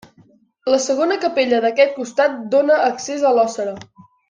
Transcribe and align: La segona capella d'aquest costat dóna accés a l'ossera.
La 0.75 0.79
segona 0.85 1.17
capella 1.25 1.59
d'aquest 1.67 1.93
costat 1.99 2.41
dóna 2.57 2.79
accés 2.89 3.29
a 3.33 3.37
l'ossera. 3.39 3.77